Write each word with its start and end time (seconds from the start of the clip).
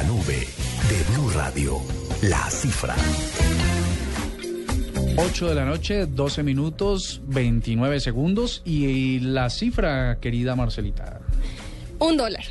La 0.00 0.06
nube 0.06 0.46
de 0.88 1.12
Blue 1.12 1.28
Radio, 1.34 1.78
la 2.22 2.48
cifra. 2.48 2.96
8 5.14 5.48
de 5.50 5.54
la 5.54 5.66
noche, 5.66 6.06
12 6.06 6.42
minutos, 6.42 7.20
29 7.26 8.00
segundos. 8.00 8.62
Y 8.64 9.20
la 9.20 9.50
cifra, 9.50 10.16
querida 10.18 10.56
Marcelita. 10.56 11.20
Un 11.98 12.16
dólar. 12.16 12.44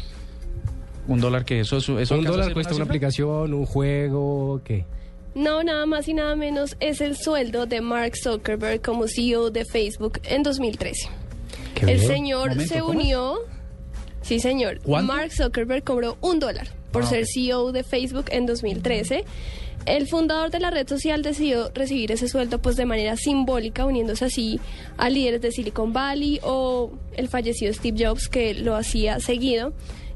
Un 1.08 1.20
dólar 1.20 1.44
que 1.44 1.62
eso, 1.62 1.78
eso 1.78 2.20
Un 2.20 2.24
dólar 2.24 2.54
cuesta 2.54 2.76
una 2.76 2.84
aplicación, 2.84 3.52
un 3.56 3.66
juego, 3.66 4.62
¿qué? 4.64 4.86
No, 5.34 5.64
nada 5.64 5.88
más 5.88 6.08
y 6.08 6.14
nada 6.14 6.36
menos 6.36 6.78
es 6.80 7.02
el 7.02 7.18
sueldo 7.18 7.66
de 7.66 7.82
Mark 7.82 8.14
Zuckerberg 8.16 8.84
como 8.84 9.08
CEO 9.08 9.50
de 9.50 9.66
Facebook 9.66 10.20
en 10.22 10.44
2013. 10.44 11.10
Qué 11.74 11.94
el 11.94 11.98
bien. 11.98 12.08
señor 12.08 12.50
Momento, 12.50 12.74
se 12.76 12.82
unió. 12.84 13.40
Sí, 14.22 14.40
señor. 14.40 14.82
¿Cuánto? 14.84 15.12
Mark 15.12 15.32
Zuckerberg 15.32 15.84
cobró 15.84 16.16
un 16.22 16.40
dólar 16.40 16.78
por 16.92 17.04
Ah, 17.04 17.08
ser 17.08 17.24
ok. 17.24 17.30
CEO 17.34 17.72
de 17.72 17.84
Facebook 17.84 18.26
en 18.32 18.46
2013. 18.46 19.24
El 19.86 20.08
fundador 20.08 20.52
de 20.52 20.60
la 20.60 20.72
red 20.72 20.88
social 20.88 21.22
decidió 21.24 21.72
recibir 21.74 22.12
ese 22.12 22.28
sueldo 22.28 22.60
pues 22.62 22.76
de 22.76 22.86
manera 22.86 23.16
simbólica, 23.16 23.86
uniéndose 23.86 24.26
así 24.26 24.60
a 24.98 25.10
líderes 25.10 25.42
de 25.42 25.52
Silicon 25.52 25.94
Valley 25.94 26.40
o 26.44 26.92
el 27.16 27.30
fallecido 27.30 27.74
Steve 27.74 28.06
Jobs 28.06 28.28
que 28.28 28.54
lo 28.54 28.76
hacía 28.76 29.20
seguido. 29.20 29.74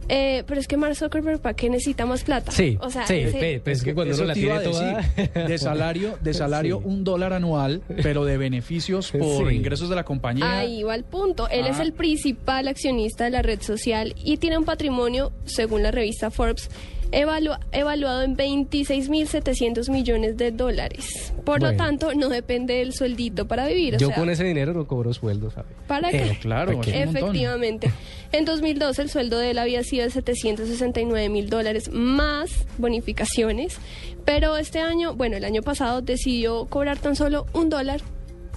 Eh, 0.09 0.43
pero 0.47 0.59
es 0.59 0.67
que 0.67 0.75
Mark 0.77 0.95
Zuckerberg, 0.95 1.39
¿para 1.39 1.55
qué 1.55 1.69
necesita 1.69 2.05
más 2.05 2.23
plata? 2.23 2.51
Sí, 2.51 2.77
o 2.81 2.89
sea, 2.89 3.07
sí, 3.07 3.15
ese- 3.15 3.39
pe- 3.39 3.61
pues 3.63 3.77
es 3.79 3.83
que 3.83 3.93
cuando 3.93 4.13
Eso 4.13 4.23
uno 4.23 4.27
la 4.29 4.33
tiene 4.33 4.59
toda... 4.59 4.97
decir, 5.15 5.29
de 5.47 5.57
salario, 5.57 6.17
de 6.21 6.33
salario 6.33 6.79
Sí. 6.79 6.87
un 6.87 7.03
dólar 7.03 7.33
anual, 7.33 7.81
pero 8.01 8.25
de 8.25 8.37
beneficios 8.37 9.11
por 9.11 9.49
Sí. 9.49 9.55
ingresos 9.55 9.89
de 9.89 9.95
la 9.95 10.03
compañía. 10.03 10.59
Ahí 10.59 10.83
va 10.83 10.95
el 10.95 11.03
punto. 11.03 11.47
Él 11.49 11.65
Ah. 11.65 11.69
es 11.69 11.79
el 11.79 11.93
principal 11.93 12.67
accionista 12.67 13.23
de 13.23 13.29
la 13.31 13.41
red 13.41 13.61
social 13.61 14.13
y 14.23 14.37
tiene 14.37 14.57
un 14.57 14.65
patrimonio, 14.65 15.31
según 15.45 15.83
la 15.83 15.91
revista 15.91 16.29
Forbes, 16.31 16.69
evalu- 17.13 17.59
evaluado 17.71 18.23
en 18.23 18.35
26.700 18.35 19.89
millones 19.89 20.37
de 20.37 20.51
dólares. 20.51 21.33
Por 21.45 21.61
lo 21.61 21.73
tanto, 21.75 22.13
no 22.15 22.29
depende 22.29 22.75
del 22.75 22.93
sueldito 22.93 23.47
para 23.47 23.67
vivir. 23.67 23.95
o 23.95 23.97
Yo 23.97 24.07
sea, 24.07 24.15
con 24.15 24.29
ese 24.29 24.43
dinero 24.43 24.73
no 24.73 24.87
cobro 24.87 25.13
sueldo, 25.13 25.51
¿sabe? 25.51 25.67
¿Para 25.87 26.09
qué? 26.09 26.37
claro, 26.41 26.71
un 26.71 26.77
montón. 26.77 26.93
Efectivamente. 26.93 27.91
En 28.33 28.45
2012 28.45 28.99
el 29.03 29.09
sueldo 29.11 29.37
de 29.37 29.51
él 29.51 29.59
había 29.59 29.83
sido 29.83 30.05
de 30.05 30.09
769 30.09 31.29
mil 31.29 31.49
dólares 31.51 31.91
más 31.93 32.65
bonificaciones, 32.79 33.77
pero 34.25 34.57
este 34.57 34.79
año, 34.79 35.13
bueno, 35.13 35.37
el 35.37 35.45
año 35.45 35.61
pasado 35.61 36.01
decidió 36.01 36.65
cobrar 36.65 36.97
tan 36.97 37.15
solo 37.15 37.45
un 37.53 37.69
dólar 37.69 38.01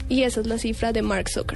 y 0.09 0.23
esa 0.23 0.41
es 0.41 0.47
la 0.47 0.57
cifra 0.57 0.93
de 0.93 1.03
Mark 1.03 1.29
Zuckerberg. 1.29 1.55